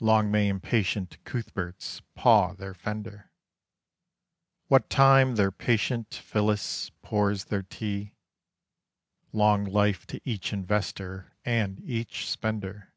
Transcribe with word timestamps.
Long 0.00 0.30
may 0.30 0.48
impatient 0.48 1.16
Cuthberts 1.24 2.02
paw 2.14 2.52
their 2.52 2.74
fender, 2.74 3.30
What 4.66 4.90
time 4.90 5.36
their 5.36 5.50
patient 5.50 6.12
Phyllis 6.14 6.90
pours 7.00 7.46
their 7.46 7.62
tea! 7.62 8.12
Long 9.32 9.64
life 9.64 10.06
to 10.08 10.20
each 10.28 10.52
investor 10.52 11.34
and 11.42 11.80
each 11.84 12.28
spender! 12.28 12.92